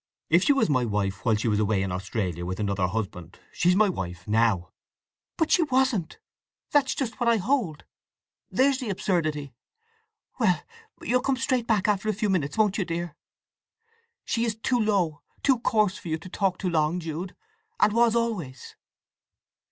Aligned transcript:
If 0.31 0.43
she 0.43 0.51
was 0.51 0.67
my 0.67 0.83
wife 0.83 1.23
while 1.23 1.35
she 1.35 1.47
was 1.47 1.59
away 1.59 1.83
in 1.83 1.91
Australia 1.91 2.43
with 2.43 2.59
another 2.59 2.87
husband, 2.87 3.37
she's 3.53 3.75
my 3.75 3.87
wife 3.87 4.27
now." 4.27 4.71
"But 5.37 5.51
she 5.51 5.61
wasn't! 5.61 6.17
That's 6.71 6.95
just 6.95 7.19
what 7.19 7.29
I 7.29 7.37
hold! 7.37 7.85
There's 8.49 8.79
the 8.79 8.89
absurdity!— 8.89 9.53
Well—you'll 10.39 11.21
come 11.21 11.37
straight 11.37 11.67
back, 11.67 11.87
after 11.87 12.09
a 12.09 12.13
few 12.13 12.31
minutes, 12.31 12.57
won't 12.57 12.79
you, 12.79 12.85
dear? 12.85 13.15
She 14.25 14.43
is 14.43 14.55
too 14.55 14.79
low, 14.79 15.21
too 15.43 15.59
coarse 15.59 15.99
for 15.99 16.07
you 16.07 16.17
to 16.17 16.29
talk 16.29 16.57
to 16.57 16.67
long, 16.67 16.99
Jude, 16.99 17.35
and 17.79 17.93
was 17.93 18.15
always!" 18.15 18.75